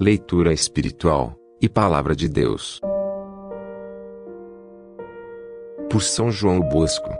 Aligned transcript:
leitura 0.00 0.52
espiritual 0.52 1.36
e 1.60 1.68
palavra 1.68 2.16
de 2.16 2.28
Deus. 2.28 2.80
Por 5.90 6.02
São 6.02 6.30
João 6.30 6.60
Bosco. 6.60 7.10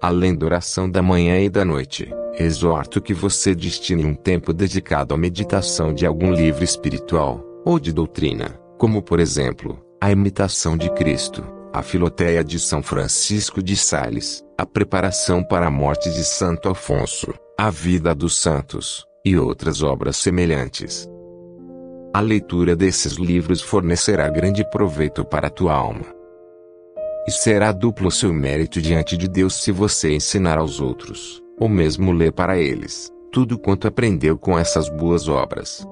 Além 0.00 0.36
da 0.36 0.44
oração 0.44 0.88
da 0.88 1.02
manhã 1.02 1.40
e 1.40 1.48
da 1.48 1.64
noite, 1.64 2.12
exorto 2.38 3.00
que 3.00 3.14
você 3.14 3.54
destine 3.54 4.04
um 4.04 4.14
tempo 4.14 4.52
dedicado 4.52 5.14
à 5.14 5.16
meditação 5.16 5.94
de 5.94 6.04
algum 6.04 6.32
livro 6.32 6.62
espiritual 6.62 7.42
ou 7.64 7.80
de 7.80 7.92
doutrina, 7.92 8.60
como 8.78 9.02
por 9.02 9.18
exemplo, 9.18 9.82
a 10.00 10.12
imitação 10.12 10.76
de 10.76 10.90
Cristo, 10.90 11.42
a 11.72 11.82
Filoteia 11.82 12.44
de 12.44 12.60
São 12.60 12.82
Francisco 12.82 13.62
de 13.62 13.74
Sales, 13.76 14.44
a 14.58 14.66
preparação 14.66 15.42
para 15.42 15.66
a 15.66 15.70
morte 15.70 16.12
de 16.12 16.22
Santo 16.22 16.68
Afonso, 16.68 17.32
a 17.58 17.70
vida 17.70 18.14
dos 18.14 18.36
santos, 18.36 19.06
e 19.24 19.38
outras 19.38 19.82
obras 19.82 20.18
semelhantes. 20.18 21.08
A 22.12 22.20
leitura 22.20 22.76
desses 22.76 23.14
livros 23.14 23.62
fornecerá 23.62 24.28
grande 24.28 24.68
proveito 24.68 25.24
para 25.24 25.46
a 25.46 25.50
tua 25.50 25.72
alma. 25.72 26.04
E 27.26 27.30
será 27.30 27.72
duplo 27.72 28.10
seu 28.10 28.32
mérito 28.34 28.82
diante 28.82 29.16
de 29.16 29.26
Deus 29.26 29.54
se 29.62 29.72
você 29.72 30.14
ensinar 30.14 30.58
aos 30.58 30.78
outros, 30.78 31.42
ou 31.58 31.68
mesmo 31.68 32.12
ler 32.12 32.32
para 32.32 32.58
eles, 32.58 33.10
tudo 33.32 33.58
quanto 33.58 33.88
aprendeu 33.88 34.36
com 34.36 34.58
essas 34.58 34.90
boas 34.90 35.26
obras. 35.26 35.88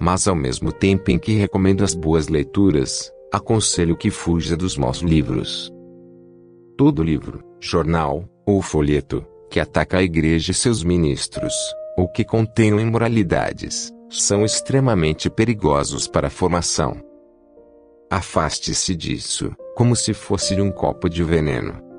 Mas 0.00 0.28
ao 0.28 0.36
mesmo 0.36 0.72
tempo 0.72 1.10
em 1.10 1.18
que 1.18 1.32
recomendo 1.32 1.82
as 1.82 1.92
boas 1.92 2.28
leituras, 2.28 3.12
aconselho 3.32 3.96
que 3.96 4.10
fuja 4.10 4.56
dos 4.56 4.78
maus 4.78 4.98
livros. 4.98 5.70
Todo 6.78 7.02
livro, 7.02 7.42
jornal 7.60 8.24
ou 8.46 8.62
folheto 8.62 9.26
que 9.50 9.58
ataca 9.58 9.98
a 9.98 10.02
igreja 10.02 10.52
e 10.52 10.54
seus 10.54 10.84
ministros, 10.84 11.52
ou 11.96 12.08
que 12.08 12.24
contenham 12.24 12.80
imoralidades, 12.80 13.92
são 14.08 14.44
extremamente 14.44 15.28
perigosos 15.28 16.06
para 16.06 16.28
a 16.28 16.30
formação. 16.30 16.96
Afaste-se 18.08 18.94
disso, 18.96 19.54
como 19.76 19.94
se 19.94 20.14
fosse 20.14 20.54
de 20.54 20.62
um 20.62 20.70
copo 20.70 21.08
de 21.08 21.22
veneno. 21.22 21.90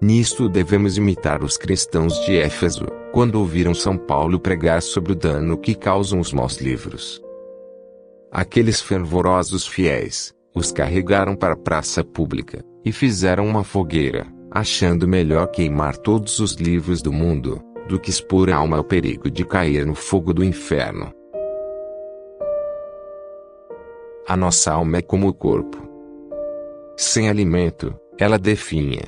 Nisto 0.00 0.48
devemos 0.48 0.96
imitar 0.96 1.44
os 1.44 1.58
cristãos 1.58 2.18
de 2.24 2.38
Éfeso, 2.38 2.86
quando 3.12 3.34
ouviram 3.34 3.74
São 3.74 3.98
Paulo 3.98 4.40
pregar 4.40 4.80
sobre 4.80 5.12
o 5.12 5.14
dano 5.14 5.58
que 5.58 5.74
causam 5.74 6.20
os 6.20 6.32
maus 6.32 6.56
livros. 6.56 7.20
Aqueles 8.32 8.80
fervorosos 8.80 9.66
fiéis, 9.66 10.32
os 10.54 10.72
carregaram 10.72 11.36
para 11.36 11.52
a 11.52 11.58
praça 11.58 12.02
pública, 12.02 12.64
e 12.82 12.90
fizeram 12.90 13.46
uma 13.46 13.62
fogueira, 13.62 14.26
achando 14.50 15.06
melhor 15.06 15.46
queimar 15.46 15.96
todos 15.96 16.40
os 16.40 16.54
livros 16.54 17.00
do 17.00 17.12
mundo, 17.12 17.62
do 17.88 17.98
que 17.98 18.10
expor 18.10 18.50
a 18.50 18.56
alma 18.56 18.78
ao 18.78 18.84
perigo 18.84 19.30
de 19.30 19.44
cair 19.44 19.86
no 19.86 19.94
fogo 19.94 20.34
do 20.34 20.42
inferno. 20.42 21.12
A 24.26 24.36
nossa 24.36 24.72
alma 24.72 24.98
é 24.98 25.02
como 25.02 25.28
o 25.28 25.34
corpo. 25.34 25.78
Sem 26.96 27.28
alimento, 27.28 27.94
ela 28.18 28.38
definha. 28.38 29.02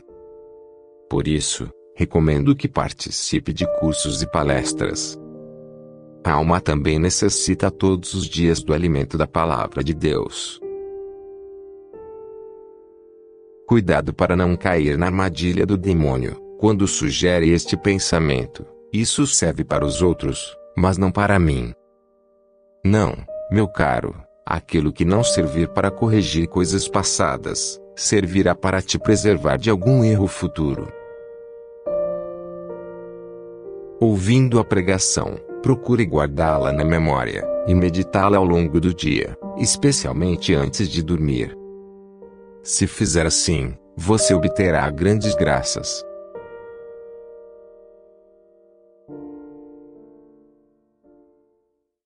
Por 1.08 1.28
isso, 1.28 1.68
recomendo 1.94 2.56
que 2.56 2.68
participe 2.68 3.52
de 3.52 3.66
cursos 3.78 4.22
e 4.22 4.26
palestras. 4.26 5.18
A 6.24 6.32
alma 6.32 6.60
também 6.60 6.98
necessita 6.98 7.70
todos 7.70 8.14
os 8.14 8.26
dias 8.26 8.62
do 8.62 8.72
alimento 8.72 9.18
da 9.18 9.26
palavra 9.26 9.82
de 9.82 9.92
Deus. 9.92 10.61
Cuidado 13.66 14.12
para 14.12 14.36
não 14.36 14.56
cair 14.56 14.98
na 14.98 15.06
armadilha 15.06 15.64
do 15.64 15.76
demônio, 15.76 16.36
quando 16.58 16.86
sugere 16.86 17.50
este 17.50 17.76
pensamento. 17.76 18.66
Isso 18.92 19.26
serve 19.26 19.64
para 19.64 19.84
os 19.84 20.02
outros, 20.02 20.56
mas 20.76 20.98
não 20.98 21.10
para 21.10 21.38
mim. 21.38 21.72
Não, 22.84 23.14
meu 23.50 23.68
caro, 23.68 24.14
aquilo 24.44 24.92
que 24.92 25.04
não 25.04 25.22
servir 25.22 25.68
para 25.68 25.90
corrigir 25.90 26.48
coisas 26.48 26.88
passadas, 26.88 27.80
servirá 27.96 28.54
para 28.54 28.82
te 28.82 28.98
preservar 28.98 29.56
de 29.56 29.70
algum 29.70 30.04
erro 30.04 30.26
futuro. 30.26 30.92
Ouvindo 34.00 34.58
a 34.58 34.64
pregação, 34.64 35.36
procure 35.62 36.04
guardá-la 36.04 36.72
na 36.72 36.84
memória 36.84 37.46
e 37.68 37.74
meditá-la 37.74 38.36
ao 38.36 38.44
longo 38.44 38.80
do 38.80 38.92
dia, 38.92 39.38
especialmente 39.56 40.52
antes 40.52 40.88
de 40.88 41.02
dormir. 41.02 41.61
Se 42.62 42.86
fizer 42.86 43.26
assim, 43.26 43.74
você 43.96 44.32
obterá 44.32 44.88
grandes 44.88 45.34
graças. 45.34 46.04